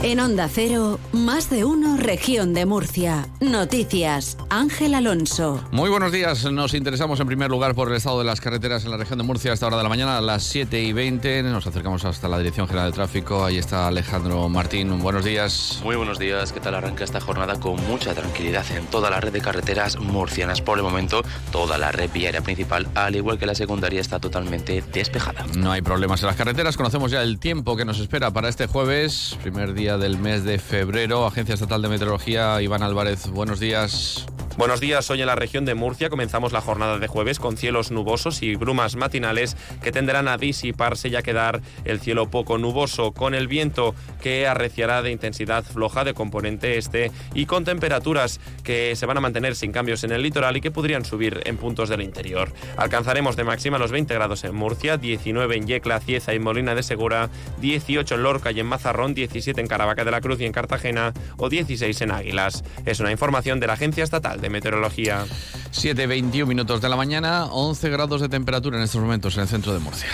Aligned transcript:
En 0.00 0.20
Onda 0.20 0.48
Cero, 0.48 1.00
más 1.10 1.50
de 1.50 1.64
uno, 1.64 1.96
región 1.96 2.54
de 2.54 2.64
Murcia. 2.66 3.26
Noticias, 3.40 4.38
Ángel 4.48 4.94
Alonso. 4.94 5.60
Muy 5.72 5.90
buenos 5.90 6.12
días. 6.12 6.44
Nos 6.52 6.72
interesamos 6.74 7.18
en 7.18 7.26
primer 7.26 7.50
lugar 7.50 7.74
por 7.74 7.88
el 7.88 7.96
estado 7.96 8.20
de 8.20 8.24
las 8.24 8.40
carreteras 8.40 8.84
en 8.84 8.92
la 8.92 8.96
región 8.96 9.18
de 9.18 9.24
Murcia 9.24 9.50
a 9.50 9.54
esta 9.54 9.66
hora 9.66 9.76
de 9.76 9.82
la 9.82 9.88
mañana, 9.88 10.16
a 10.16 10.20
las 10.20 10.44
7 10.44 10.80
y 10.80 10.92
20. 10.92 11.42
Nos 11.42 11.66
acercamos 11.66 12.04
hasta 12.04 12.28
la 12.28 12.38
Dirección 12.38 12.68
General 12.68 12.92
de 12.92 12.94
Tráfico. 12.94 13.44
Ahí 13.44 13.58
está 13.58 13.88
Alejandro 13.88 14.48
Martín. 14.48 15.00
Buenos 15.00 15.24
días. 15.24 15.80
Muy 15.82 15.96
buenos 15.96 16.20
días. 16.20 16.52
¿Qué 16.52 16.60
tal 16.60 16.76
arranca 16.76 17.02
esta 17.02 17.20
jornada 17.20 17.58
con 17.58 17.84
mucha 17.88 18.14
tranquilidad 18.14 18.64
en 18.76 18.86
toda 18.86 19.10
la 19.10 19.20
red 19.20 19.32
de 19.32 19.40
carreteras 19.40 19.98
murcianas? 19.98 20.60
Por 20.60 20.78
el 20.78 20.84
momento, 20.84 21.24
toda 21.50 21.76
la 21.76 21.90
red 21.90 22.08
viaria 22.12 22.40
principal, 22.40 22.86
al 22.94 23.16
igual 23.16 23.36
que 23.40 23.46
la 23.46 23.56
secundaria, 23.56 24.00
está 24.00 24.20
totalmente 24.20 24.80
despejada. 24.92 25.44
No 25.56 25.72
hay 25.72 25.82
problemas 25.82 26.22
en 26.22 26.28
las 26.28 26.36
carreteras. 26.36 26.76
Conocemos 26.76 27.10
ya 27.10 27.20
el 27.24 27.40
tiempo 27.40 27.76
que 27.76 27.84
nos 27.84 27.98
espera 27.98 28.30
para 28.30 28.48
este 28.48 28.68
jueves, 28.68 29.36
primer 29.42 29.74
día 29.74 29.88
del 29.98 30.18
mes 30.18 30.44
de 30.44 30.58
febrero. 30.58 31.26
Agencia 31.26 31.54
Estatal 31.54 31.82
de 31.82 31.88
Meteorología, 31.88 32.60
Iván 32.62 32.82
Álvarez, 32.82 33.28
buenos 33.28 33.60
días. 33.60 34.26
Buenos 34.58 34.80
días, 34.80 35.08
hoy 35.08 35.20
en 35.20 35.28
la 35.28 35.36
región 35.36 35.64
de 35.64 35.76
Murcia 35.76 36.10
comenzamos 36.10 36.50
la 36.50 36.60
jornada 36.60 36.98
de 36.98 37.06
jueves 37.06 37.38
con 37.38 37.56
cielos 37.56 37.92
nubosos 37.92 38.42
y 38.42 38.56
brumas 38.56 38.96
matinales 38.96 39.56
que 39.84 39.92
tenderán 39.92 40.26
a 40.26 40.36
disiparse 40.36 41.06
y 41.06 41.14
a 41.14 41.22
quedar 41.22 41.60
el 41.84 42.00
cielo 42.00 42.28
poco 42.28 42.58
nuboso, 42.58 43.12
con 43.12 43.36
el 43.36 43.46
viento 43.46 43.94
que 44.20 44.48
arreciará 44.48 45.00
de 45.00 45.12
intensidad 45.12 45.62
floja 45.62 46.02
de 46.02 46.12
componente 46.12 46.76
este 46.76 47.12
y 47.34 47.46
con 47.46 47.64
temperaturas 47.64 48.40
que 48.64 48.96
se 48.96 49.06
van 49.06 49.18
a 49.18 49.20
mantener 49.20 49.54
sin 49.54 49.70
cambios 49.70 50.02
en 50.02 50.10
el 50.10 50.24
litoral 50.24 50.56
y 50.56 50.60
que 50.60 50.72
podrían 50.72 51.04
subir 51.04 51.40
en 51.44 51.56
puntos 51.56 51.88
del 51.88 52.02
interior. 52.02 52.52
Alcanzaremos 52.76 53.36
de 53.36 53.44
máxima 53.44 53.78
los 53.78 53.92
20 53.92 54.12
grados 54.12 54.42
en 54.42 54.56
Murcia, 54.56 54.96
19 54.96 55.56
en 55.56 55.68
Yecla, 55.68 56.00
Cieza 56.00 56.34
y 56.34 56.40
Molina 56.40 56.74
de 56.74 56.82
Segura, 56.82 57.30
18 57.60 58.12
en 58.16 58.22
Lorca 58.24 58.50
y 58.50 58.58
en 58.58 58.66
Mazarrón, 58.66 59.14
17 59.14 59.60
en 59.60 59.68
Caravaca 59.68 60.04
de 60.04 60.10
la 60.10 60.20
Cruz 60.20 60.40
y 60.40 60.46
en 60.46 60.52
Cartagena 60.52 61.12
o 61.36 61.48
16 61.48 62.00
en 62.00 62.10
Águilas. 62.10 62.64
Es 62.86 62.98
una 62.98 63.12
información 63.12 63.60
de 63.60 63.68
la 63.68 63.74
Agencia 63.74 64.02
Estatal 64.02 64.40
de 64.40 64.47
Meteorología. 64.50 65.24
7.21 65.72 66.46
minutos 66.46 66.80
de 66.80 66.88
la 66.88 66.96
mañana, 66.96 67.46
11 67.46 67.90
grados 67.90 68.20
de 68.20 68.28
temperatura 68.28 68.78
en 68.78 68.84
estos 68.84 69.00
momentos 69.00 69.36
en 69.36 69.42
el 69.42 69.48
centro 69.48 69.74
de 69.74 69.80
Murcia. 69.80 70.08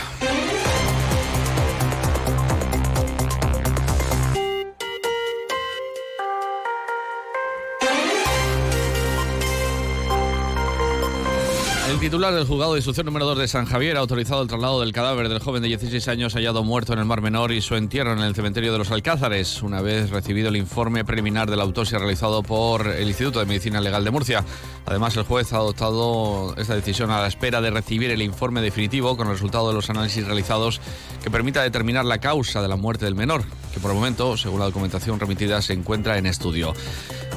Titular 12.05 12.35
del 12.35 12.47
juzgado 12.47 12.75
de 12.75 12.81
instrucción 12.81 13.07
número 13.07 13.25
2 13.25 13.39
de 13.39 13.49
San 13.49 13.65
Javier 13.65 13.97
ha 13.97 14.01
autorizado 14.01 14.43
el 14.43 14.49
traslado 14.49 14.79
del 14.83 14.93
cadáver 14.93 15.31
del 15.31 15.39
joven 15.39 15.63
de 15.63 15.69
16 15.69 16.07
años 16.09 16.35
hallado 16.35 16.63
muerto 16.63 16.93
en 16.93 16.99
el 16.99 17.07
Mar 17.07 17.23
Menor 17.23 17.51
y 17.51 17.63
su 17.63 17.77
entierro 17.77 18.13
en 18.13 18.19
el 18.19 18.35
cementerio 18.35 18.73
de 18.73 18.79
los 18.79 18.91
Alcázares, 18.91 19.63
una 19.63 19.81
vez 19.81 20.11
recibido 20.11 20.51
el 20.51 20.57
informe 20.57 21.03
preliminar 21.07 21.49
de 21.49 21.57
la 21.57 21.63
autopsia 21.63 21.99
realizado 21.99 22.43
por 22.43 22.89
el 22.89 23.09
Instituto 23.09 23.39
de 23.39 23.47
Medicina 23.47 23.81
Legal 23.81 24.05
de 24.05 24.11
Murcia. 24.11 24.45
Además, 24.85 25.17
el 25.17 25.23
juez 25.23 25.51
ha 25.55 25.57
adoptado 25.57 26.55
esta 26.59 26.75
decisión 26.75 27.11
a 27.11 27.23
la 27.23 27.27
espera 27.27 27.63
de 27.63 27.71
recibir 27.71 28.11
el 28.11 28.21
informe 28.21 28.61
definitivo 28.61 29.17
con 29.17 29.29
el 29.29 29.33
resultado 29.33 29.69
de 29.69 29.75
los 29.75 29.89
análisis 29.89 30.27
realizados 30.27 30.83
que 31.23 31.31
permita 31.31 31.63
determinar 31.63 32.05
la 32.05 32.19
causa 32.19 32.61
de 32.61 32.69
la 32.69 32.77
muerte 32.77 33.07
del 33.07 33.15
menor, 33.15 33.45
que 33.75 33.81
por 33.81 33.91
el 33.91 33.97
momento, 33.97 34.37
según 34.37 34.61
la 34.61 34.67
documentación 34.67 35.19
remitida, 35.19 35.61
se 35.61 35.73
encuentra 35.73 36.17
en 36.17 36.27
estudio. 36.27 36.73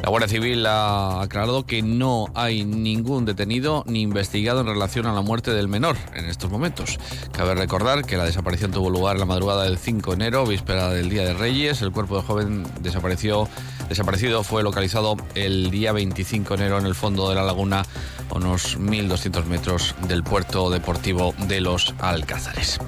La 0.03 0.09
Guardia 0.09 0.30
Civil 0.30 0.66
ha 0.67 1.21
aclarado 1.21 1.66
que 1.66 1.81
no 1.81 2.27
hay 2.35 2.63
ningún 2.63 3.25
detenido 3.25 3.83
ni 3.88 4.03
investigado 4.03 4.61
en 4.61 4.67
relación 4.67 5.08
a 5.08 5.13
la 5.13 5.21
muerte 5.21 5.52
del 5.52 5.67
menor 5.67 5.97
en 6.13 6.25
estos 6.25 6.52
momentos. 6.52 6.99
Cabe 7.31 7.55
recordar 7.55 8.05
que 8.05 8.17
la 8.17 8.25
desaparición 8.25 8.71
tuvo 8.71 8.91
lugar 8.91 9.15
en 9.15 9.21
la 9.21 9.25
madrugada 9.25 9.63
del 9.63 9.80
5 9.80 10.11
de 10.11 10.15
enero, 10.15 10.45
víspera 10.45 10.89
del 10.91 11.09
Día 11.09 11.23
de 11.23 11.33
Reyes. 11.33 11.81
El 11.81 11.91
cuerpo 11.91 12.17
del 12.17 12.25
joven 12.25 12.63
desapareció, 12.81 13.49
desaparecido 13.89 14.43
fue 14.43 14.63
localizado 14.63 15.17
el 15.36 15.71
día 15.71 15.92
25 15.92 16.55
de 16.55 16.61
enero 16.61 16.80
en 16.80 16.86
el 16.86 16.95
fondo 16.95 17.30
de 17.30 17.36
la 17.36 17.43
laguna, 17.43 17.83
a 18.30 18.36
unos 18.36 18.77
1.200 18.77 19.45
metros 19.45 19.95
del 20.08 20.23
puerto 20.23 20.70
deportivo 20.70 21.33
de 21.48 21.61
los 21.61 21.93
Alcázares. 21.99 22.80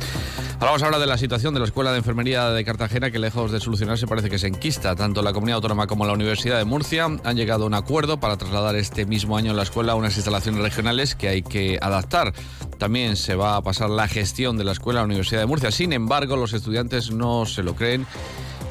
Hablamos 0.60 0.84
ahora 0.84 1.00
de 1.00 1.06
la 1.06 1.18
situación 1.18 1.54
de 1.54 1.62
la 1.62 1.68
Escuela 1.68 1.94
de 1.94 2.00
Enfermería 2.00 2.50
de 2.50 2.66
Cartagena, 2.66 3.12
que 3.12 3.18
lejos 3.20 3.50
de 3.50 3.62
solucionarse 3.62 4.08
parece 4.08 4.30
que 4.30 4.38
se 4.38 4.48
enquista. 4.48 4.94
Tanto 4.94 5.22
la 5.22 5.32
Comunidad 5.32 5.56
Autónoma 5.56 5.88
como 5.88 6.06
la 6.06 6.12
Universidad 6.12 6.58
de 6.58 6.66
Murcia 6.66 7.06
han 7.06 7.38
llegado 7.38 7.64
a 7.64 7.68
un 7.68 7.74
acuerdo 7.74 8.20
para 8.20 8.36
trasladar 8.36 8.76
este 8.76 9.06
mismo 9.06 9.38
año 9.38 9.54
la 9.54 9.64
escuela 9.64 9.94
a 9.94 9.96
unas 9.96 10.18
instalaciones 10.18 10.62
regionales 10.62 11.16
que 11.16 11.30
hay 11.30 11.44
que 11.44 11.80
adaptar. 11.82 12.34
También 12.78 13.16
se 13.16 13.36
va 13.36 13.56
a 13.56 13.62
pasar 13.62 13.90
la 13.90 14.10
gestión 14.10 14.58
de 14.58 14.66
la 14.66 14.74
escuela 14.74 15.00
a 15.00 15.04
la 15.04 15.08
Universidad 15.08 15.40
de 15.40 15.46
Murcia. 15.46 15.72
Sin 15.72 15.94
embargo, 15.94 16.36
los 16.36 16.52
estudiantes 16.52 17.10
no 17.12 17.46
se 17.46 17.64
lo 17.64 17.74
creen 17.76 18.06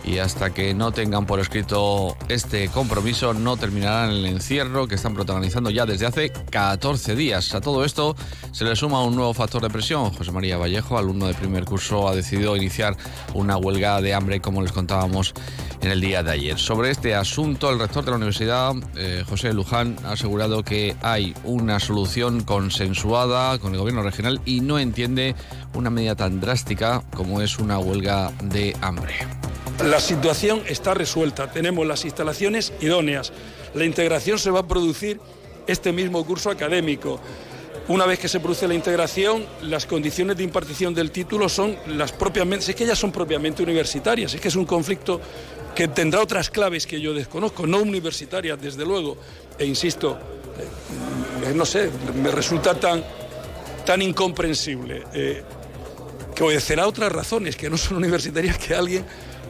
y 0.09 0.19
hasta 0.19 0.55
que 0.55 0.73
no 0.73 0.91
tengan 0.93 1.27
por 1.27 1.39
escrito 1.39 2.17
este 2.29 2.69
compromiso 2.69 3.35
no 3.35 3.57
terminarán 3.57 4.11
el 4.11 4.27
encierro 4.27 4.89
que 4.89 4.95
están 4.95 5.15
protagonizando 5.15 5.69
ya 5.69 5.85
desde 5.85 6.07
hace 6.07 6.31
14 6.31 7.15
días. 7.15 7.55
A 7.55 7.61
todo 7.61 7.85
esto 7.85 8.17
se 8.53 8.65
le 8.65 8.75
suma 8.75 9.05
un 9.05 9.15
nuevo 9.15 9.35
factor 9.35 9.61
de 9.61 9.69
presión. 9.69 10.11
José 10.11 10.33
María 10.33 10.57
Vallejo, 10.57 10.97
alumno 10.97 11.27
de 11.27 11.35
primer 11.35 11.65
curso, 11.65 12.09
ha 12.09 12.15
decidido 12.15 12.57
iniciar 12.57 12.97
una 13.35 13.59
huelga 13.59 14.01
de 14.01 14.15
hambre 14.15 14.41
como 14.41 14.63
les 14.63 14.73
contábamos 14.73 15.35
en 15.83 15.91
el 15.91 16.01
día 16.01 16.23
de 16.23 16.33
ayer. 16.33 16.59
Sobre 16.59 16.91
este 16.91 17.15
asunto, 17.15 17.71
el 17.71 17.79
rector 17.79 18.05
de 18.05 18.11
la 18.11 18.17
universidad, 18.17 18.75
eh, 18.97 19.25
José 19.29 19.53
Luján, 19.53 19.97
ha 20.05 20.13
asegurado 20.13 20.63
que 20.63 20.97
hay 21.03 21.35
una 21.45 21.81
solución 21.81 22.43
consensuada 22.45 23.59
con 23.59 23.75
el 23.75 23.79
gobierno 23.79 24.03
regional 24.03 24.41
y 24.47 24.61
no 24.61 24.79
entiende 24.79 25.35
una 25.75 25.91
medida 25.91 26.17
tan 26.17 26.41
drástica 26.41 27.03
como 27.15 27.43
es 27.43 27.59
una 27.59 27.79
huelga 27.79 28.33
de 28.43 28.75
hambre. 28.81 29.15
La 29.85 30.01
situación 30.01 30.63
está 30.67 30.93
resuelta, 30.93 31.53
tenemos 31.53 31.87
las 31.87 32.05
instalaciones 32.05 32.73
idóneas, 32.81 33.33
la 33.75 33.85
integración 33.85 34.39
se 34.39 34.51
va 34.51 34.61
a 34.61 34.67
producir 34.67 35.21
este 35.69 35.93
mismo 35.93 36.27
curso 36.27 36.51
académico. 36.51 37.21
Una 37.87 38.05
vez 38.05 38.19
que 38.19 38.29
se 38.29 38.41
produce 38.41 38.67
la 38.67 38.75
integración, 38.75 39.47
las 39.63 39.87
condiciones 39.87 40.37
de 40.37 40.43
impartición 40.43 40.95
del 40.95 41.13
título 41.13 41.49
son 41.49 41.77
las 41.87 42.11
propiamente, 42.11 42.69
es 42.71 42.77
que 42.77 42.85
ellas 42.85 42.99
son 42.99 43.13
propiamente 43.13 43.63
universitarias, 43.63 44.35
es 44.35 44.41
que 44.41 44.49
es 44.49 44.57
un 44.57 44.67
conflicto 44.67 45.21
que 45.77 45.87
tendrá 45.87 46.21
otras 46.21 46.51
claves 46.51 46.85
que 46.85 47.01
yo 47.01 47.15
desconozco, 47.15 47.65
no 47.67 47.79
universitarias 47.79 48.61
desde 48.61 48.85
luego, 48.85 49.17
e 49.59 49.65
insisto, 49.65 50.19
eh, 51.47 51.53
no 51.55 51.65
sé, 51.65 51.89
me 52.21 52.33
resulta 52.33 52.75
tan, 52.75 53.05
tan 53.87 54.03
incomprensible 54.03 55.05
eh, 55.15 55.43
que 56.35 56.43
obedecerá 56.43 56.87
otras 56.87 57.13
razones 57.13 57.55
que 57.55 57.71
no 57.71 57.79
son 57.79 57.97
universitarias 58.05 58.59
que 58.59 58.75
alguien 58.75 59.05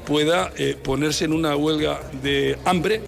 pueda 0.08 0.50
eh, 0.56 0.74
ponerse 0.82 1.26
en 1.26 1.34
una 1.34 1.54
huelga 1.54 2.00
de 2.22 2.58
hambre. 2.64 3.02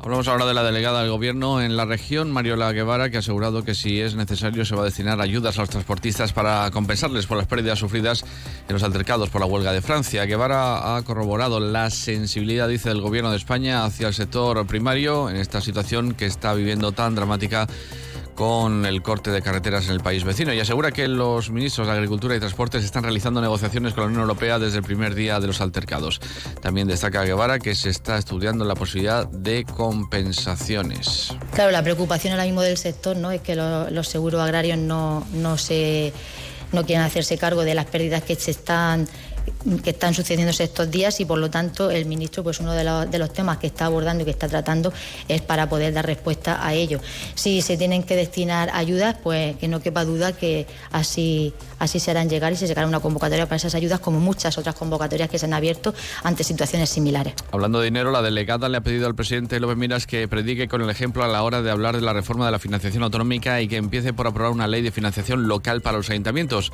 Hablamos 0.00 0.28
ahora 0.28 0.46
de 0.46 0.54
la 0.54 0.62
delegada 0.62 1.00
del 1.00 1.10
Gobierno 1.10 1.60
en 1.60 1.76
la 1.76 1.86
región, 1.86 2.30
Mariola 2.30 2.70
Guevara, 2.72 3.10
que 3.10 3.16
ha 3.16 3.20
asegurado 3.20 3.64
que 3.64 3.74
si 3.74 4.00
es 4.00 4.14
necesario 4.14 4.64
se 4.64 4.76
va 4.76 4.82
a 4.82 4.84
destinar 4.84 5.20
ayudas 5.20 5.58
a 5.58 5.62
los 5.62 5.70
transportistas 5.70 6.32
para 6.32 6.70
compensarles 6.70 7.26
por 7.26 7.36
las 7.36 7.46
pérdidas 7.46 7.80
sufridas 7.80 8.22
en 8.68 8.74
los 8.74 8.82
altercados 8.84 9.30
por 9.30 9.40
la 9.40 9.46
huelga 9.46 9.72
de 9.72 9.80
Francia. 9.80 10.24
Guevara 10.26 10.96
ha 10.96 11.02
corroborado 11.02 11.58
la 11.58 11.90
sensibilidad, 11.90 12.68
dice, 12.68 12.90
del 12.90 13.00
Gobierno 13.00 13.30
de 13.30 13.38
España 13.38 13.84
hacia 13.84 14.06
el 14.06 14.14
sector 14.14 14.64
primario 14.66 15.30
en 15.30 15.36
esta 15.36 15.60
situación 15.60 16.14
que 16.14 16.26
está 16.26 16.54
viviendo 16.54 16.92
tan 16.92 17.16
dramática 17.16 17.66
con 18.34 18.84
el 18.86 19.02
corte 19.02 19.30
de 19.30 19.42
carreteras 19.42 19.86
en 19.86 19.92
el 19.92 20.00
país 20.00 20.24
vecino 20.24 20.52
y 20.52 20.60
asegura 20.60 20.90
que 20.90 21.08
los 21.08 21.50
ministros 21.50 21.86
de 21.86 21.92
Agricultura 21.92 22.34
y 22.34 22.40
Transportes 22.40 22.84
están 22.84 23.02
realizando 23.02 23.40
negociaciones 23.40 23.94
con 23.94 24.02
la 24.02 24.06
Unión 24.08 24.22
Europea 24.22 24.58
desde 24.58 24.78
el 24.78 24.84
primer 24.84 25.14
día 25.14 25.40
de 25.40 25.46
los 25.46 25.60
altercados. 25.60 26.20
También 26.60 26.88
destaca 26.88 27.24
Guevara 27.24 27.58
que 27.58 27.74
se 27.74 27.90
está 27.90 28.18
estudiando 28.18 28.64
la 28.64 28.74
posibilidad 28.74 29.26
de 29.26 29.64
compensaciones. 29.64 31.34
Claro, 31.52 31.70
la 31.70 31.82
preocupación 31.82 32.32
ahora 32.32 32.44
mismo 32.44 32.62
del 32.62 32.76
sector 32.76 33.16
no 33.16 33.30
es 33.30 33.40
que 33.40 33.54
los, 33.54 34.08
seguros 34.08 34.40
agrarios 34.40 34.78
no, 34.78 35.26
no 35.32 35.56
se 35.56 36.12
no 36.72 36.84
quieren 36.84 37.04
hacerse 37.04 37.38
cargo 37.38 37.62
de 37.62 37.74
las 37.74 37.86
pérdidas 37.86 38.22
que 38.22 38.34
se 38.34 38.50
están 38.50 39.06
que 39.82 39.90
están 39.90 40.14
sucediéndose 40.14 40.64
estos 40.64 40.90
días 40.90 41.20
y 41.20 41.24
por 41.24 41.38
lo 41.38 41.50
tanto 41.50 41.90
el 41.90 42.06
ministro 42.06 42.42
pues 42.42 42.60
uno 42.60 42.72
de 42.72 42.84
los, 42.84 43.10
de 43.10 43.18
los, 43.18 43.32
temas 43.32 43.58
que 43.58 43.66
está 43.66 43.86
abordando 43.86 44.22
y 44.22 44.24
que 44.24 44.30
está 44.30 44.48
tratando 44.48 44.92
es 45.28 45.42
para 45.42 45.68
poder 45.68 45.92
dar 45.92 46.06
respuesta 46.06 46.64
a 46.64 46.74
ello. 46.74 47.00
Si 47.34 47.62
se 47.62 47.76
tienen 47.76 48.02
que 48.02 48.16
destinar 48.16 48.70
ayudas, 48.72 49.16
pues 49.22 49.56
que 49.56 49.68
no 49.68 49.80
quepa 49.80 50.04
duda 50.04 50.32
que 50.32 50.66
así, 50.92 51.52
así 51.78 51.98
se 52.00 52.10
harán 52.10 52.28
llegar 52.28 52.52
y 52.52 52.56
se 52.56 52.66
llegará 52.66 52.86
una 52.86 53.00
convocatoria 53.00 53.46
para 53.46 53.56
esas 53.56 53.74
ayudas 53.74 54.00
como 54.00 54.20
muchas 54.20 54.56
otras 54.58 54.74
convocatorias 54.74 55.28
que 55.28 55.38
se 55.38 55.46
han 55.46 55.54
abierto 55.54 55.94
ante 56.22 56.44
situaciones 56.44 56.90
similares. 56.90 57.34
Hablando 57.50 57.80
de 57.80 57.86
dinero, 57.86 58.10
la 58.10 58.22
delegada 58.22 58.68
le 58.68 58.78
ha 58.78 58.80
pedido 58.82 59.06
al 59.06 59.14
presidente 59.14 59.58
López 59.60 59.76
Miras 59.76 60.06
que 60.06 60.28
predique 60.28 60.68
con 60.68 60.82
el 60.82 60.90
ejemplo 60.90 61.24
a 61.24 61.28
la 61.28 61.42
hora 61.42 61.62
de 61.62 61.70
hablar 61.70 61.96
de 61.96 62.02
la 62.02 62.12
reforma 62.12 62.46
de 62.46 62.52
la 62.52 62.58
financiación 62.58 63.02
autonómica 63.02 63.60
y 63.60 63.68
que 63.68 63.76
empiece 63.76 64.12
por 64.12 64.26
aprobar 64.26 64.52
una 64.52 64.66
ley 64.66 64.82
de 64.82 64.90
financiación 64.90 65.48
local 65.48 65.80
para 65.80 65.96
los 65.96 66.10
ayuntamientos. 66.10 66.72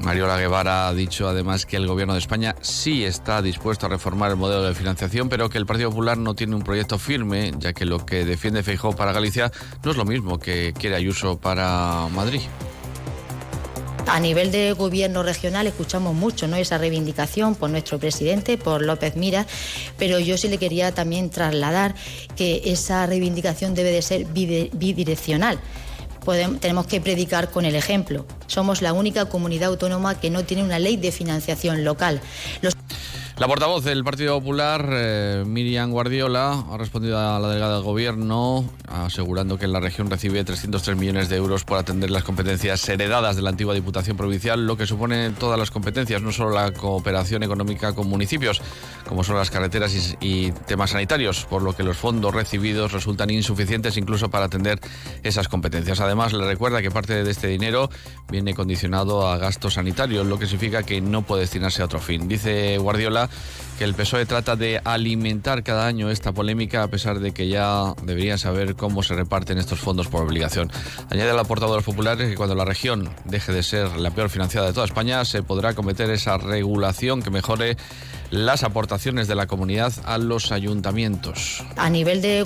Mariola 0.00 0.38
Guevara 0.38 0.88
ha 0.88 0.94
dicho 0.94 1.28
además 1.28 1.66
que 1.66 1.76
el 1.76 1.86
gobierno 1.86 2.14
de 2.14 2.20
España 2.20 2.56
sí 2.60 3.04
está 3.04 3.42
dispuesto 3.42 3.86
a 3.86 3.88
reformar 3.88 4.30
el 4.30 4.36
modelo 4.36 4.62
de 4.62 4.74
financiación, 4.74 5.28
pero 5.28 5.50
que 5.50 5.58
el 5.58 5.66
Partido 5.66 5.90
Popular 5.90 6.16
no 6.16 6.34
tiene 6.34 6.56
un 6.56 6.62
proyecto 6.62 6.98
firme, 6.98 7.52
ya 7.58 7.72
que 7.72 7.84
lo 7.84 8.04
que 8.04 8.24
defiende 8.24 8.62
Feijóo 8.62 8.96
para 8.96 9.12
Galicia 9.12 9.52
no 9.84 9.90
es 9.90 9.96
lo 9.96 10.04
mismo 10.04 10.38
que 10.38 10.72
quiere 10.76 10.96
Ayuso 10.96 11.38
para 11.38 12.08
Madrid. 12.14 12.40
A 14.06 14.18
nivel 14.18 14.50
de 14.50 14.72
gobierno 14.72 15.22
regional 15.22 15.66
escuchamos 15.66 16.14
mucho 16.14 16.48
¿no? 16.48 16.56
esa 16.56 16.78
reivindicación 16.78 17.54
por 17.54 17.70
nuestro 17.70 17.98
presidente, 17.98 18.58
por 18.58 18.82
López 18.82 19.14
Mira, 19.16 19.46
pero 19.98 20.18
yo 20.18 20.36
sí 20.36 20.48
le 20.48 20.58
quería 20.58 20.92
también 20.92 21.30
trasladar 21.30 21.94
que 22.34 22.62
esa 22.64 23.06
reivindicación 23.06 23.74
debe 23.74 23.92
de 23.92 24.02
ser 24.02 24.24
bidireccional. 24.24 25.60
Tenemos 26.60 26.86
que 26.86 27.00
predicar 27.00 27.50
con 27.50 27.64
el 27.64 27.74
ejemplo. 27.74 28.26
Somos 28.46 28.82
la 28.82 28.92
única 28.92 29.26
comunidad 29.26 29.70
autónoma 29.70 30.18
que 30.18 30.30
no 30.30 30.44
tiene 30.44 30.62
una 30.62 30.78
ley 30.78 30.96
de 30.96 31.12
financiación 31.12 31.84
local. 31.84 32.20
La 33.40 33.48
portavoz 33.48 33.82
del 33.84 34.04
Partido 34.04 34.38
Popular, 34.38 34.86
eh, 34.92 35.44
Miriam 35.46 35.90
Guardiola, 35.90 36.62
ha 36.70 36.76
respondido 36.76 37.18
a 37.18 37.40
la 37.40 37.48
delegada 37.48 37.76
del 37.76 37.84
Gobierno 37.84 38.68
asegurando 38.90 39.56
que 39.56 39.66
la 39.66 39.80
región 39.80 40.10
recibe 40.10 40.44
303 40.44 40.96
millones 40.98 41.30
de 41.30 41.36
euros 41.36 41.64
por 41.64 41.78
atender 41.78 42.10
las 42.10 42.24
competencias 42.24 42.86
heredadas 42.88 43.36
de 43.36 43.42
la 43.42 43.50
antigua 43.50 43.72
Diputación 43.72 44.16
Provincial, 44.16 44.66
lo 44.66 44.76
que 44.76 44.86
supone 44.86 45.30
todas 45.30 45.58
las 45.58 45.70
competencias, 45.70 46.20
no 46.20 46.32
solo 46.32 46.50
la 46.50 46.72
cooperación 46.72 47.42
económica 47.42 47.94
con 47.94 48.08
municipios, 48.08 48.60
como 49.08 49.24
son 49.24 49.36
las 49.36 49.50
carreteras 49.50 50.16
y, 50.20 50.52
temas 50.66 50.90
sanitarios, 50.90 51.46
por 51.46 51.62
lo 51.62 51.74
que 51.74 51.82
los 51.82 51.96
fondos 51.96 52.34
recibidos 52.34 52.92
resultan 52.92 53.30
insuficientes 53.30 53.96
incluso 53.96 54.28
para 54.28 54.46
atender 54.46 54.80
esas 55.22 55.48
competencias. 55.48 56.00
Además, 56.00 56.32
le 56.32 56.44
recuerda 56.44 56.82
que 56.82 56.90
parte 56.90 57.24
de 57.24 57.30
este 57.30 57.46
dinero 57.46 57.90
viene 58.28 58.54
condicionado 58.54 59.26
a 59.28 59.38
gastos 59.38 59.74
sanitarios, 59.74 60.26
lo 60.26 60.38
que 60.38 60.46
significa 60.46 60.82
que 60.82 61.00
no 61.00 61.22
puede 61.22 61.42
destinarse 61.42 61.80
a 61.80 61.86
otro 61.86 62.00
fin. 62.00 62.28
Dice 62.28 62.76
Guardiola 62.78 63.29
que 63.80 63.84
el 63.84 63.94
PSOE 63.94 64.26
trata 64.26 64.56
de 64.56 64.78
alimentar 64.84 65.62
cada 65.62 65.86
año 65.86 66.10
esta 66.10 66.32
polémica 66.32 66.82
a 66.82 66.88
pesar 66.88 67.18
de 67.18 67.32
que 67.32 67.48
ya 67.48 67.94
deberían 68.02 68.38
saber 68.38 68.76
cómo 68.76 69.02
se 69.02 69.14
reparten 69.14 69.56
estos 69.56 69.78
fondos 69.78 70.06
por 70.08 70.22
obligación. 70.22 70.70
Añade 71.08 71.32
la 71.32 71.44
portavoz 71.44 71.72
de 71.72 71.78
los 71.78 71.86
populares 71.86 72.28
que 72.28 72.36
cuando 72.36 72.54
la 72.54 72.66
región 72.66 73.08
deje 73.24 73.52
de 73.52 73.62
ser 73.62 73.96
la 73.96 74.10
peor 74.10 74.28
financiada 74.28 74.66
de 74.66 74.74
toda 74.74 74.84
España 74.84 75.24
se 75.24 75.42
podrá 75.42 75.72
cometer 75.72 76.10
esa 76.10 76.36
regulación 76.36 77.22
que 77.22 77.30
mejore 77.30 77.78
las 78.30 78.62
aportaciones 78.64 79.28
de 79.28 79.34
la 79.34 79.46
comunidad 79.46 79.92
a 80.04 80.18
los 80.18 80.52
ayuntamientos. 80.52 81.64
A 81.76 81.90
nivel 81.90 82.22
de 82.22 82.42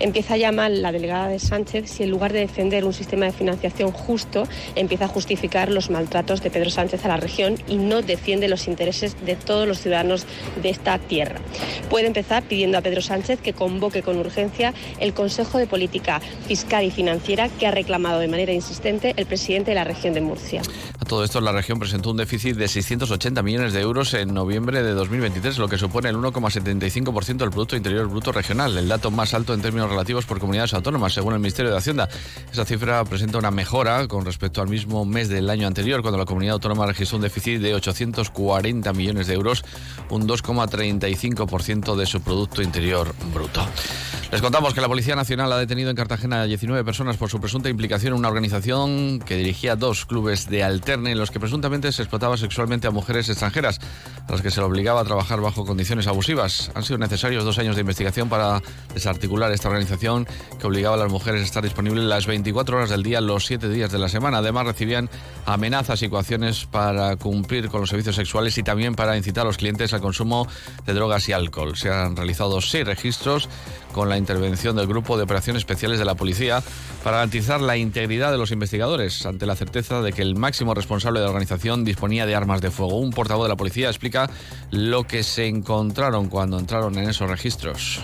empieza 0.00 0.34
a 0.34 0.36
llamar 0.36 0.70
la 0.70 0.92
delegada 0.92 1.28
de 1.28 1.38
Sánchez 1.38 1.90
si 1.90 2.02
en 2.02 2.10
lugar 2.10 2.32
de 2.32 2.40
defender 2.40 2.84
un 2.84 2.92
sistema 2.92 3.26
de 3.26 3.32
financiación 3.32 3.90
justo 3.90 4.44
empieza 4.74 5.06
a 5.06 5.08
justificar 5.08 5.70
los 5.70 5.90
maltratos 5.90 6.42
de 6.42 6.50
Pedro 6.50 6.70
Sánchez 6.70 7.04
a 7.04 7.08
la 7.08 7.16
región 7.16 7.56
y 7.66 7.76
no 7.76 8.02
defiende 8.02 8.48
los 8.48 8.68
intereses 8.68 9.16
de 9.24 9.36
todos 9.36 9.66
los 9.66 9.80
ciudadanos 9.80 10.26
de 10.62 10.70
esta 10.70 10.98
tierra. 10.98 11.40
Puede 11.88 12.06
empezar 12.06 12.42
pidiendo 12.42 12.78
a 12.78 12.82
Pedro 12.82 13.00
Sánchez 13.00 13.40
que 13.40 13.54
convoque 13.54 14.02
con 14.02 14.18
urgencia 14.18 14.74
el 15.00 15.14
Consejo 15.14 15.58
de 15.58 15.66
Política 15.66 16.20
Fiscal 16.46 16.84
y 16.84 16.90
Financiera 16.90 17.48
que 17.48 17.66
ha 17.66 17.70
reclamado 17.70 18.20
de 18.20 18.28
manera 18.28 18.52
insistente 18.52 19.14
el 19.16 19.26
presidente 19.26 19.70
de 19.70 19.76
la 19.76 19.84
región 19.84 20.14
de 20.14 20.20
Murcia. 20.20 20.62
A 21.00 21.04
todo 21.04 21.24
esto 21.24 21.40
la 21.40 21.52
región 21.52 21.78
presentó 21.78 22.10
un 22.10 22.18
déficit 22.18 22.56
de 22.56 22.68
680 22.68 23.42
millones 23.42 23.72
de 23.72 23.80
euros 23.80 24.12
en 24.14 24.34
noviembre 24.34 24.82
de 24.82 24.92
2020 24.92 25.38
lo 25.56 25.68
que 25.68 25.78
supone 25.78 26.08
el 26.08 26.16
1,75% 26.16 27.36
del 27.38 27.50
Producto 27.50 27.76
Interior 27.76 28.08
Bruto 28.08 28.32
Regional, 28.32 28.76
el 28.76 28.88
dato 28.88 29.10
más 29.10 29.34
alto 29.34 29.54
en 29.54 29.62
términos 29.62 29.87
relativos 29.88 30.26
por 30.26 30.38
comunidades 30.38 30.74
autónomas, 30.74 31.12
según 31.12 31.34
el 31.34 31.40
Ministerio 31.40 31.70
de 31.70 31.78
Hacienda. 31.78 32.08
Esa 32.52 32.64
cifra 32.64 33.04
presenta 33.04 33.38
una 33.38 33.50
mejora 33.50 34.06
con 34.08 34.24
respecto 34.24 34.60
al 34.60 34.68
mismo 34.68 35.04
mes 35.04 35.28
del 35.28 35.50
año 35.50 35.66
anterior, 35.66 36.02
cuando 36.02 36.18
la 36.18 36.24
comunidad 36.24 36.54
autónoma 36.54 36.86
registró 36.86 37.16
un 37.16 37.22
déficit 37.22 37.60
de 37.60 37.74
840 37.74 38.92
millones 38.92 39.26
de 39.26 39.34
euros, 39.34 39.64
un 40.10 40.28
2,35% 40.28 41.96
de 41.96 42.06
su 42.06 42.20
Producto 42.20 42.62
Interior 42.62 43.14
Bruto. 43.32 43.66
Les 44.30 44.42
contamos 44.42 44.74
que 44.74 44.82
la 44.82 44.88
Policía 44.88 45.16
Nacional 45.16 45.50
ha 45.52 45.56
detenido 45.56 45.88
en 45.88 45.96
Cartagena 45.96 46.42
a 46.42 46.44
19 46.44 46.84
personas 46.84 47.16
por 47.16 47.30
su 47.30 47.40
presunta 47.40 47.70
implicación 47.70 48.12
en 48.12 48.18
una 48.18 48.28
organización 48.28 49.20
que 49.20 49.36
dirigía 49.36 49.74
dos 49.74 50.04
clubes 50.04 50.50
de 50.50 50.62
alterne 50.62 51.12
en 51.12 51.18
los 51.18 51.30
que 51.30 51.40
presuntamente 51.40 51.90
se 51.92 52.02
explotaba 52.02 52.36
sexualmente 52.36 52.86
a 52.86 52.90
mujeres 52.90 53.30
extranjeras, 53.30 53.80
a 54.26 54.32
las 54.32 54.42
que 54.42 54.50
se 54.50 54.60
le 54.60 54.66
obligaba 54.66 55.00
a 55.00 55.04
trabajar 55.04 55.40
bajo 55.40 55.64
condiciones 55.64 56.06
abusivas. 56.06 56.70
Han 56.74 56.82
sido 56.82 56.98
necesarios 56.98 57.42
dos 57.44 57.58
años 57.58 57.74
de 57.76 57.80
investigación 57.80 58.28
para 58.28 58.62
desarticular 58.92 59.50
esta 59.50 59.68
organización 59.68 59.77
que 59.86 60.66
obligaba 60.66 60.96
a 60.96 60.98
las 60.98 61.10
mujeres 61.10 61.42
a 61.42 61.44
estar 61.44 61.62
disponibles 61.62 62.04
las 62.04 62.26
24 62.26 62.76
horas 62.76 62.90
del 62.90 63.02
día, 63.02 63.20
los 63.20 63.46
7 63.46 63.68
días 63.68 63.92
de 63.92 63.98
la 63.98 64.08
semana. 64.08 64.38
Además, 64.38 64.66
recibían 64.66 65.08
amenazas 65.46 66.02
y 66.02 66.08
coacciones 66.08 66.66
para 66.66 67.16
cumplir 67.16 67.68
con 67.68 67.80
los 67.80 67.90
servicios 67.90 68.16
sexuales 68.16 68.56
y 68.58 68.62
también 68.62 68.94
para 68.94 69.16
incitar 69.16 69.42
a 69.42 69.46
los 69.46 69.56
clientes 69.56 69.92
al 69.92 70.00
consumo 70.00 70.48
de 70.86 70.94
drogas 70.94 71.28
y 71.28 71.32
alcohol. 71.32 71.76
Se 71.76 71.90
han 71.90 72.16
realizado 72.16 72.60
seis 72.60 72.86
registros 72.86 73.48
con 73.92 74.08
la 74.08 74.18
intervención 74.18 74.76
del 74.76 74.86
Grupo 74.86 75.16
de 75.16 75.24
Operaciones 75.24 75.60
Especiales 75.60 75.98
de 75.98 76.04
la 76.04 76.14
Policía 76.14 76.62
para 77.02 77.18
garantizar 77.18 77.60
la 77.60 77.76
integridad 77.76 78.30
de 78.30 78.38
los 78.38 78.52
investigadores 78.52 79.24
ante 79.26 79.46
la 79.46 79.56
certeza 79.56 80.02
de 80.02 80.12
que 80.12 80.22
el 80.22 80.36
máximo 80.36 80.74
responsable 80.74 81.20
de 81.20 81.24
la 81.24 81.30
organización 81.30 81.84
disponía 81.84 82.26
de 82.26 82.34
armas 82.34 82.60
de 82.60 82.70
fuego. 82.70 82.98
Un 82.98 83.10
portavoz 83.10 83.44
de 83.44 83.48
la 83.50 83.56
policía 83.56 83.88
explica 83.88 84.30
lo 84.70 85.04
que 85.04 85.22
se 85.22 85.46
encontraron 85.46 86.28
cuando 86.28 86.58
entraron 86.58 86.96
en 86.98 87.08
esos 87.08 87.28
registros. 87.28 88.00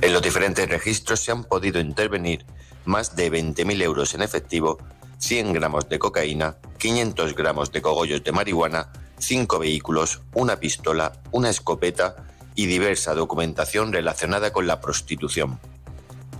En 0.00 0.12
los 0.12 0.22
diferentes 0.22 0.68
registros 0.68 1.20
se 1.20 1.32
han 1.32 1.44
podido 1.44 1.80
intervenir 1.80 2.44
más 2.84 3.16
de 3.16 3.32
20.000 3.32 3.82
euros 3.82 4.14
en 4.14 4.22
efectivo, 4.22 4.78
100 5.18 5.52
gramos 5.52 5.88
de 5.88 5.98
cocaína, 5.98 6.56
500 6.78 7.34
gramos 7.34 7.72
de 7.72 7.82
cogollos 7.82 8.22
de 8.22 8.32
marihuana, 8.32 8.92
5 9.18 9.58
vehículos, 9.58 10.20
una 10.34 10.56
pistola, 10.60 11.12
una 11.32 11.50
escopeta, 11.50 12.16
y 12.56 12.66
diversa 12.66 13.14
documentación 13.14 13.92
relacionada 13.92 14.52
con 14.52 14.66
la 14.66 14.80
prostitución. 14.80 15.60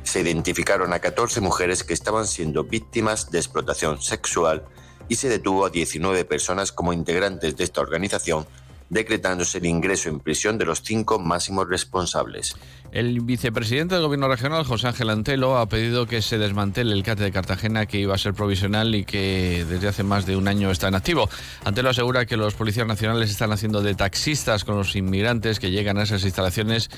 Se 0.02 0.20
identificaron 0.20 0.92
a 0.92 0.98
14 0.98 1.40
mujeres 1.42 1.84
que 1.84 1.92
estaban 1.92 2.26
siendo 2.26 2.64
víctimas 2.64 3.30
de 3.30 3.38
explotación 3.38 4.00
sexual 4.00 4.64
y 5.08 5.16
se 5.16 5.28
detuvo 5.28 5.66
a 5.66 5.70
19 5.70 6.24
personas 6.24 6.72
como 6.72 6.92
integrantes 6.92 7.56
de 7.56 7.64
esta 7.64 7.82
organización 7.82 8.46
decretándose 8.88 9.58
el 9.58 9.66
ingreso 9.66 10.08
en 10.08 10.20
prisión 10.20 10.58
de 10.58 10.64
los 10.64 10.82
cinco 10.82 11.18
máximos 11.18 11.68
responsables. 11.68 12.56
El 12.92 13.20
vicepresidente 13.20 13.94
del 13.94 14.04
Gobierno 14.04 14.28
regional, 14.28 14.64
José 14.64 14.86
Ángel 14.88 15.10
Antelo, 15.10 15.58
ha 15.58 15.68
pedido 15.68 16.06
que 16.06 16.22
se 16.22 16.38
desmantele 16.38 16.94
el 16.94 17.02
CATE 17.02 17.24
de 17.24 17.32
Cartagena, 17.32 17.86
que 17.86 17.98
iba 17.98 18.14
a 18.14 18.18
ser 18.18 18.32
provisional 18.32 18.94
y 18.94 19.04
que 19.04 19.66
desde 19.68 19.88
hace 19.88 20.02
más 20.02 20.24
de 20.24 20.36
un 20.36 20.48
año 20.48 20.70
está 20.70 20.88
en 20.88 20.94
activo. 20.94 21.28
Antelo 21.64 21.90
asegura 21.90 22.26
que 22.26 22.36
los 22.36 22.54
policías 22.54 22.86
nacionales 22.86 23.30
están 23.30 23.52
haciendo 23.52 23.82
de 23.82 23.94
taxistas 23.94 24.64
con 24.64 24.76
los 24.76 24.94
inmigrantes 24.96 25.58
que 25.58 25.70
llegan 25.70 25.98
a 25.98 26.04
esas 26.04 26.24
instalaciones, 26.24 26.88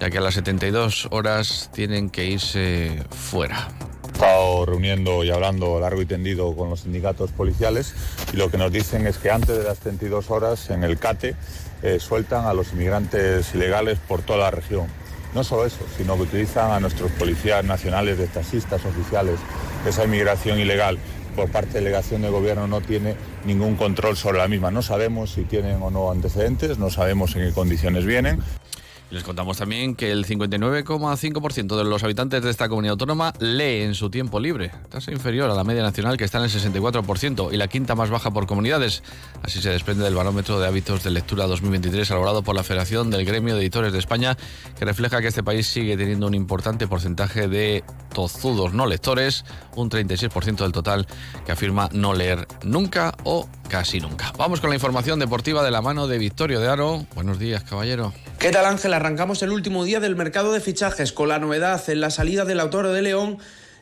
ya 0.00 0.10
que 0.10 0.18
a 0.18 0.22
las 0.22 0.34
72 0.34 1.08
horas 1.10 1.70
tienen 1.72 2.10
que 2.10 2.26
irse 2.26 3.04
fuera 3.10 3.68
estado 4.16 4.64
reuniendo 4.64 5.24
y 5.24 5.30
hablando 5.30 5.78
largo 5.78 6.00
y 6.00 6.06
tendido 6.06 6.56
con 6.56 6.70
los 6.70 6.80
sindicatos 6.80 7.32
policiales 7.32 7.94
y 8.32 8.38
lo 8.38 8.50
que 8.50 8.56
nos 8.56 8.72
dicen 8.72 9.06
es 9.06 9.18
que 9.18 9.30
antes 9.30 9.58
de 9.58 9.62
las 9.62 9.78
32 9.80 10.30
horas 10.30 10.70
en 10.70 10.84
el 10.84 10.98
CATE 10.98 11.36
eh, 11.82 11.98
sueltan 12.00 12.46
a 12.46 12.54
los 12.54 12.72
inmigrantes 12.72 13.54
ilegales 13.54 13.98
por 13.98 14.22
toda 14.22 14.38
la 14.38 14.50
región. 14.50 14.86
No 15.34 15.44
solo 15.44 15.66
eso, 15.66 15.84
sino 15.98 16.16
que 16.16 16.22
utilizan 16.22 16.70
a 16.70 16.80
nuestros 16.80 17.10
policías 17.12 17.62
nacionales 17.62 18.16
de 18.16 18.26
taxistas 18.26 18.82
oficiales. 18.86 19.38
Esa 19.86 20.04
inmigración 20.04 20.58
ilegal 20.58 20.98
por 21.36 21.50
parte 21.50 21.74
de 21.74 21.80
delegación 21.80 22.22
de 22.22 22.30
gobierno 22.30 22.66
no 22.66 22.80
tiene 22.80 23.16
ningún 23.44 23.76
control 23.76 24.16
sobre 24.16 24.38
la 24.38 24.48
misma. 24.48 24.70
No 24.70 24.80
sabemos 24.80 25.32
si 25.32 25.42
tienen 25.42 25.82
o 25.82 25.90
no 25.90 26.10
antecedentes, 26.10 26.78
no 26.78 26.88
sabemos 26.88 27.36
en 27.36 27.48
qué 27.48 27.52
condiciones 27.52 28.06
vienen. 28.06 28.40
Les 29.10 29.22
contamos 29.22 29.56
también 29.56 29.94
que 29.94 30.10
el 30.10 30.26
59,5% 30.26 31.76
de 31.76 31.84
los 31.84 32.02
habitantes 32.02 32.42
de 32.42 32.50
esta 32.50 32.68
comunidad 32.68 32.92
autónoma 32.92 33.32
lee 33.38 33.82
en 33.82 33.94
su 33.94 34.10
tiempo 34.10 34.40
libre, 34.40 34.72
tasa 34.90 35.12
inferior 35.12 35.48
a 35.48 35.54
la 35.54 35.62
media 35.62 35.82
nacional 35.82 36.16
que 36.16 36.24
está 36.24 36.38
en 36.38 36.44
el 36.44 36.50
64% 36.50 37.52
y 37.52 37.56
la 37.56 37.68
quinta 37.68 37.94
más 37.94 38.10
baja 38.10 38.32
por 38.32 38.46
comunidades. 38.46 39.04
Así 39.42 39.62
se 39.62 39.70
desprende 39.70 40.02
del 40.02 40.16
barómetro 40.16 40.58
de 40.58 40.66
hábitos 40.66 41.04
de 41.04 41.12
lectura 41.12 41.46
2023 41.46 42.10
elaborado 42.10 42.42
por 42.42 42.56
la 42.56 42.64
Federación 42.64 43.10
del 43.10 43.24
Gremio 43.24 43.54
de 43.54 43.60
Editores 43.60 43.92
de 43.92 44.00
España, 44.00 44.36
que 44.76 44.84
refleja 44.84 45.20
que 45.20 45.28
este 45.28 45.44
país 45.44 45.68
sigue 45.68 45.96
teniendo 45.96 46.26
un 46.26 46.34
importante 46.34 46.88
porcentaje 46.88 47.46
de 47.46 47.84
tozudos 48.16 48.72
no 48.72 48.86
lectores, 48.86 49.44
un 49.74 49.90
36% 49.90 50.56
del 50.56 50.72
total 50.72 51.06
que 51.44 51.52
afirma 51.52 51.90
no 51.92 52.14
leer 52.14 52.48
nunca 52.64 53.14
o 53.24 53.46
casi 53.68 54.00
nunca. 54.00 54.32
Vamos 54.38 54.62
con 54.62 54.70
la 54.70 54.76
información 54.76 55.18
deportiva 55.18 55.62
de 55.62 55.70
la 55.70 55.82
mano 55.82 56.08
de 56.08 56.16
Victorio 56.16 56.58
de 56.58 56.66
Aro. 56.66 57.04
Buenos 57.14 57.38
días, 57.38 57.62
caballero. 57.64 58.14
¿Qué 58.38 58.50
tal, 58.50 58.64
Ángel? 58.64 58.94
Arrancamos 58.94 59.42
el 59.42 59.50
último 59.50 59.84
día 59.84 60.00
del 60.00 60.16
mercado 60.16 60.54
de 60.54 60.60
fichajes 60.60 61.12
con 61.12 61.28
la 61.28 61.38
novedad 61.38 61.82
en 61.90 62.00
la 62.00 62.08
salida 62.08 62.46
del 62.46 62.60
autor 62.60 62.88
de 62.88 63.02
León 63.02 63.36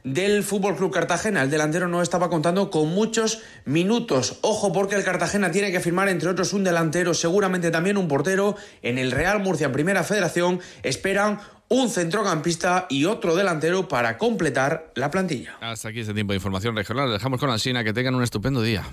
del 0.04 0.42
Fútbol 0.42 0.76
Club 0.76 0.92
Cartagena. 0.92 1.42
El 1.42 1.50
delantero 1.50 1.88
no 1.88 2.02
estaba 2.02 2.28
contando 2.28 2.70
con 2.70 2.88
muchos 2.88 3.40
minutos. 3.64 4.38
Ojo 4.42 4.70
porque 4.72 4.96
el 4.96 5.02
Cartagena 5.02 5.50
tiene 5.50 5.72
que 5.72 5.80
firmar 5.80 6.08
entre 6.10 6.28
otros 6.28 6.52
un 6.52 6.62
delantero, 6.62 7.14
seguramente 7.14 7.70
también 7.70 7.96
un 7.96 8.06
portero. 8.06 8.56
En 8.82 8.98
el 8.98 9.10
Real 9.10 9.40
Murcia 9.40 9.72
Primera 9.72 10.04
Federación 10.04 10.60
esperan 10.82 11.40
un 11.68 11.88
centrocampista 11.88 12.86
y 12.88 13.04
otro 13.04 13.34
delantero 13.34 13.88
para 13.88 14.18
completar 14.18 14.92
la 14.94 15.10
plantilla. 15.10 15.56
Hasta 15.60 15.88
aquí 15.88 16.00
este 16.00 16.14
tiempo 16.14 16.32
de 16.32 16.36
información 16.36 16.76
regional. 16.76 17.10
Dejamos 17.10 17.40
con 17.40 17.50
Alsina. 17.50 17.84
Que 17.84 17.92
tengan 17.92 18.14
un 18.14 18.22
estupendo 18.22 18.62
día. 18.62 18.84